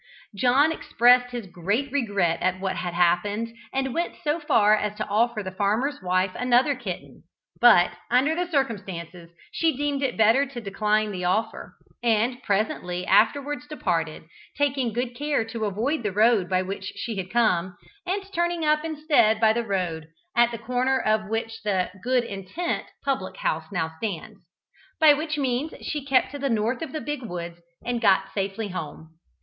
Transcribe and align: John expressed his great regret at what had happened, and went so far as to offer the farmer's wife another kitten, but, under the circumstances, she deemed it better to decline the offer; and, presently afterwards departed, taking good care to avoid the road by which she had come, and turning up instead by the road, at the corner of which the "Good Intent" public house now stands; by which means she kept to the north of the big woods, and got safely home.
John 0.35 0.71
expressed 0.71 1.29
his 1.31 1.45
great 1.45 1.91
regret 1.91 2.41
at 2.41 2.59
what 2.59 2.75
had 2.75 2.95
happened, 2.95 3.55
and 3.71 3.93
went 3.93 4.15
so 4.23 4.39
far 4.39 4.75
as 4.75 4.97
to 4.97 5.05
offer 5.07 5.43
the 5.43 5.51
farmer's 5.51 6.01
wife 6.01 6.31
another 6.33 6.73
kitten, 6.75 7.21
but, 7.59 7.91
under 8.09 8.33
the 8.33 8.49
circumstances, 8.49 9.29
she 9.51 9.77
deemed 9.77 10.01
it 10.01 10.17
better 10.17 10.47
to 10.47 10.59
decline 10.59 11.11
the 11.11 11.25
offer; 11.25 11.75
and, 12.01 12.41
presently 12.41 13.05
afterwards 13.05 13.67
departed, 13.67 14.23
taking 14.57 14.91
good 14.91 15.13
care 15.15 15.45
to 15.45 15.65
avoid 15.65 16.01
the 16.01 16.11
road 16.11 16.49
by 16.49 16.63
which 16.63 16.85
she 16.95 17.17
had 17.17 17.29
come, 17.29 17.77
and 18.03 18.23
turning 18.33 18.65
up 18.65 18.83
instead 18.83 19.39
by 19.39 19.53
the 19.53 19.61
road, 19.63 20.07
at 20.35 20.49
the 20.49 20.57
corner 20.57 20.99
of 20.99 21.29
which 21.29 21.61
the 21.61 21.91
"Good 22.03 22.23
Intent" 22.23 22.85
public 23.05 23.37
house 23.37 23.65
now 23.71 23.91
stands; 23.99 24.43
by 24.99 25.13
which 25.13 25.37
means 25.37 25.73
she 25.83 26.03
kept 26.03 26.31
to 26.31 26.39
the 26.39 26.49
north 26.49 26.81
of 26.81 26.91
the 26.91 27.01
big 27.01 27.21
woods, 27.21 27.59
and 27.85 28.01
got 28.01 28.33
safely 28.33 28.69
home. 28.69 29.11